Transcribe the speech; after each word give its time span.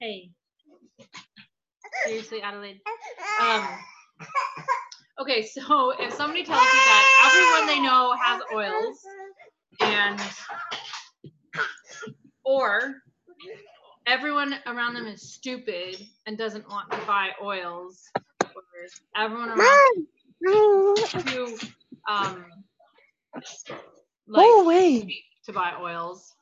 Hey. 0.00 0.30
Seriously, 2.04 2.42
Adelaide. 2.42 2.80
Um, 3.40 3.66
okay, 5.20 5.42
so 5.46 5.92
if 5.98 6.12
somebody 6.12 6.44
tells 6.44 6.62
you 6.62 6.68
that 6.68 7.04
everyone 7.26 7.66
they 7.66 7.80
know 7.80 8.14
has 8.20 8.42
oils 8.54 8.98
and 9.80 10.20
or 12.44 13.02
everyone 14.06 14.54
around 14.66 14.94
them 14.94 15.06
is 15.06 15.32
stupid 15.32 15.96
and 16.26 16.36
doesn't 16.38 16.68
want 16.68 16.90
to 16.92 16.98
buy 17.06 17.30
oils, 17.42 18.02
or 18.54 18.62
everyone 19.16 19.48
around 19.50 20.06
them 20.40 20.94
too 21.24 21.58
um 22.08 22.44
like 24.28 24.46
away. 24.58 25.00
cheap 25.02 25.24
to 25.46 25.52
buy 25.52 25.72
oils, 25.80 26.34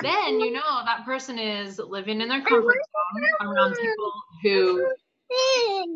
then 0.00 0.40
you 0.40 0.50
know 0.50 0.82
that 0.84 1.04
person 1.04 1.38
is 1.38 1.78
living 1.78 2.20
in 2.20 2.28
their 2.28 2.42
comfort 2.42 2.76
zone 2.76 3.48
around 3.48 3.74
people 3.74 4.12
who 4.42 4.86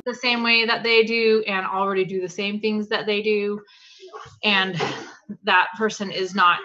the 0.04 0.14
same 0.14 0.42
way 0.42 0.64
that 0.66 0.82
they 0.82 1.04
do 1.04 1.44
and 1.46 1.66
already 1.66 2.04
do 2.04 2.20
the 2.20 2.28
same 2.28 2.60
things 2.60 2.88
that 2.88 3.06
they 3.06 3.22
do. 3.22 3.60
And 4.42 4.80
that 5.44 5.68
person 5.76 6.10
is 6.10 6.34
not 6.34 6.58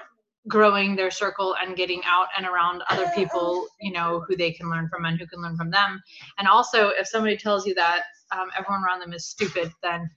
growing 0.48 0.96
their 0.96 1.12
circle 1.12 1.56
and 1.62 1.76
getting 1.76 2.02
out 2.06 2.28
and 2.38 2.46
around 2.46 2.84
other 2.90 3.10
people 3.16 3.66
you 3.80 3.94
know 3.94 4.24
who 4.28 4.36
they 4.36 4.52
can 4.52 4.70
learn 4.70 4.90
from 4.90 5.06
and 5.06 5.18
who 5.18 5.26
can 5.26 5.42
learn 5.42 5.56
from 5.56 5.72
them. 5.72 6.02
And 6.38 6.48
also 6.48 6.90
if 6.90 7.08
somebody 7.08 7.38
tells 7.38 7.66
you 7.66 7.74
that 7.76 8.04
um, 8.32 8.50
everyone 8.58 8.84
around 8.84 9.00
them 9.00 9.14
is 9.14 9.26
stupid 9.26 9.72
then 9.82 10.10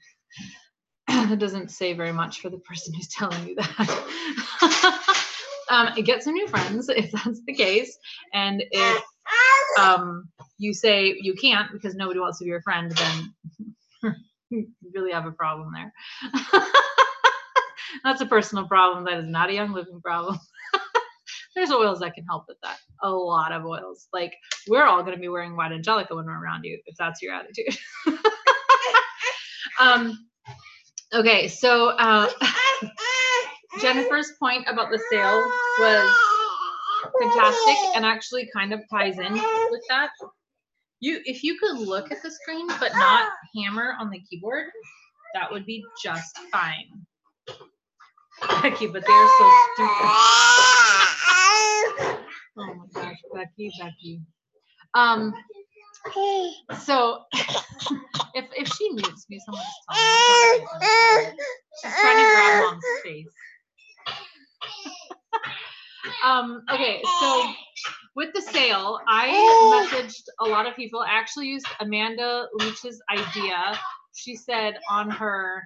that 1.09 1.39
doesn't 1.39 1.70
say 1.70 1.92
very 1.92 2.12
much 2.12 2.41
for 2.41 2.51
the 2.51 2.59
person 2.59 2.92
who's 2.95 3.09
telling 3.09 3.47
you 3.47 3.55
that 3.55 5.23
um, 5.70 5.95
get 6.02 6.23
some 6.23 6.34
new 6.34 6.47
friends 6.48 6.88
if 6.95 7.11
that's 7.12 7.41
the 7.47 7.55
case 7.55 7.98
and 8.33 8.62
if 8.70 9.02
um, 9.79 10.29
you 10.59 10.73
say 10.73 11.16
you 11.20 11.34
can't 11.34 11.72
because 11.72 11.95
nobody 11.95 12.20
wants 12.20 12.39
to 12.39 12.45
be 12.45 12.50
your 12.50 12.62
friend, 12.62 12.92
then 12.92 13.34
you 14.50 14.69
really 14.94 15.12
have 15.12 15.27
a 15.27 15.33
problem 15.33 15.72
there. 15.72 15.92
That's 18.05 18.20
a 18.20 18.27
personal 18.27 18.67
problem. 18.67 19.05
That 19.05 19.19
is 19.19 19.27
not 19.27 19.50
a 19.50 19.55
young 19.55 19.72
living 19.72 20.00
problem. 20.00 20.39
There's 21.55 21.70
oils 21.70 22.00
that 22.00 22.14
can 22.14 22.25
help 22.27 22.44
with 22.48 22.59
that. 22.62 22.77
A 23.03 23.11
lot 23.11 23.53
of 23.53 23.64
oils. 23.64 24.09
Like 24.12 24.34
we're 24.69 24.84
all 24.84 25.03
going 25.03 25.14
to 25.14 25.20
be 25.20 25.28
wearing 25.28 25.56
white 25.56 25.72
angelica 25.72 26.14
when 26.14 26.27
we're 26.27 26.42
around 26.42 26.64
you, 26.64 26.78
if 26.84 26.97
that's 26.98 27.22
your 27.22 27.34
attitude. 27.34 27.77
um, 29.81 30.27
okay, 31.14 31.48
so 31.48 31.89
uh, 31.89 32.31
Jennifer's 33.80 34.32
point 34.38 34.64
about 34.69 34.91
the 34.91 34.98
sale 35.10 35.50
was 35.78 36.16
fantastic 37.20 37.77
and 37.94 38.05
actually 38.05 38.48
kind 38.55 38.72
of 38.72 38.80
ties 38.91 39.19
in 39.19 39.32
with 39.32 39.82
that. 39.88 40.10
You, 41.00 41.20
if 41.24 41.42
you 41.44 41.58
could 41.58 41.78
look 41.78 42.10
at 42.10 42.22
the 42.22 42.30
screen 42.30 42.66
but 42.80 42.92
not 42.94 43.28
hammer 43.54 43.94
on 44.00 44.10
the 44.10 44.20
keyboard, 44.30 44.66
that 45.34 45.52
would 45.52 45.66
be 45.66 45.84
just 46.02 46.38
fine. 46.50 47.06
Becky, 48.62 48.86
but 48.86 49.04
they're 49.06 49.28
so 49.38 49.50
stupid. 49.74 50.10
Oh 52.58 52.74
my 52.74 52.86
gosh, 52.94 53.19
Becky, 53.34 53.70
Becky. 53.78 54.20
Um, 54.94 55.34
so 56.80 57.24
if 58.34 58.44
if 58.56 58.69
she 58.69 58.91
mutes 58.92 59.27
me, 59.28 59.38
someone 59.44 59.62
just 59.62 59.80
tell 59.91 61.20
me. 61.20 61.36
She's 61.82 61.92
trying 61.92 62.16
to 62.16 62.22
grab 62.22 62.64
mom's 62.64 62.84
face. 63.04 63.27
Um, 66.27 66.62
okay, 66.72 67.00
so 67.20 67.44
with 68.16 68.32
the 68.34 68.42
sale, 68.42 68.98
I 69.06 69.88
messaged 69.92 70.24
a 70.41 70.48
lot 70.48 70.66
of 70.66 70.74
people. 70.74 71.00
I 71.00 71.10
actually 71.10 71.46
used 71.46 71.66
Amanda 71.80 72.48
Leach's 72.55 73.00
idea. 73.10 73.78
She 74.14 74.34
said 74.34 74.78
on 74.91 75.10
her, 75.10 75.62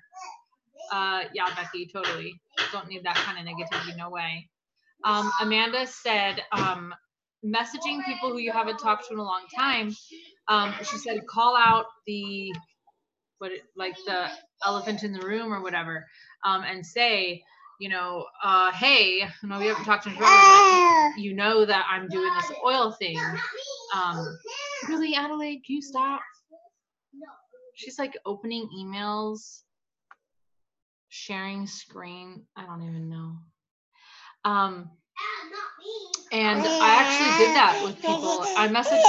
uh, 0.93 1.23
yeah, 1.33 1.47
Becky, 1.55 1.89
totally. 1.93 2.35
Don't 2.73 2.89
need 2.89 3.05
that 3.05 3.17
kind 3.17 3.39
of 3.39 3.45
negativity, 3.45 3.97
no 3.97 4.11
way. 4.11 4.49
Um, 5.05 5.31
Amanda 5.41 5.87
said, 5.87 6.43
um, 6.53 6.95
messaging 7.45 8.05
people 8.05 8.31
who 8.31 8.39
you 8.39 8.53
haven't 8.53 8.79
talked 8.79 9.09
to 9.09 9.15
in 9.15 9.19
a 9.19 9.25
long 9.25 9.45
time. 9.57 9.95
Um, 10.49 10.75
she 10.83 10.99
said, 10.99 11.27
call 11.27 11.57
out 11.57 11.87
the, 12.07 12.53
what, 13.39 13.53
like 13.77 13.97
the 14.07 14.27
elephant 14.67 15.05
in 15.05 15.13
the 15.13 15.25
room 15.25 15.55
or 15.55 15.63
whatever, 15.63 16.07
um, 16.45 16.65
and 16.65 16.85
say, 16.85 17.43
you 17.81 17.89
know, 17.89 18.27
uh, 18.45 18.71
hey, 18.73 19.27
no, 19.43 19.59
we 19.59 19.67
haven't 19.67 19.85
talked 19.85 20.07
in 20.07 20.13
forever, 20.13 21.13
you 21.17 21.35
know 21.35 21.65
that 21.65 21.87
I'm 21.91 22.09
doing 22.09 22.31
this 22.35 22.53
oil 22.65 22.93
thing. 22.93 23.19
Um, 23.97 24.39
really, 24.87 25.15
Adelaide, 25.15 25.63
can 25.65 25.77
you 25.77 25.83
stop? 25.83 26.21
She's 27.75 27.99
like 27.99 28.19
opening 28.27 28.69
emails, 28.79 29.63
sharing 31.09 31.67
screen. 31.67 32.45
I 32.55 32.67
don't 32.67 32.83
even 32.83 33.09
know. 33.09 33.39
Um, 34.45 34.91
and 36.33 36.61
I 36.61 36.95
actually 37.01 37.47
did 37.47 37.57
that 37.57 37.83
with 37.83 37.97
people. 37.97 38.45
I 38.57 38.69
messaged 38.69 39.03